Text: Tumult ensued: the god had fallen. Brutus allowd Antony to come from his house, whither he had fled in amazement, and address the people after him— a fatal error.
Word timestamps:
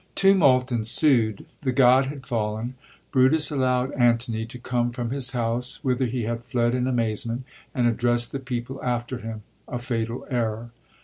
Tumult 0.15 0.71
ensued: 0.71 1.45
the 1.61 1.71
god 1.71 2.07
had 2.07 2.25
fallen. 2.25 2.73
Brutus 3.11 3.51
allowd 3.51 3.91
Antony 3.93 4.47
to 4.47 4.57
come 4.57 4.89
from 4.91 5.11
his 5.11 5.33
house, 5.33 5.77
whither 5.83 6.07
he 6.07 6.23
had 6.23 6.43
fled 6.43 6.73
in 6.73 6.87
amazement, 6.87 7.43
and 7.75 7.85
address 7.85 8.27
the 8.27 8.39
people 8.39 8.83
after 8.83 9.19
him— 9.19 9.43
a 9.67 9.77
fatal 9.77 10.25
error. 10.27 10.71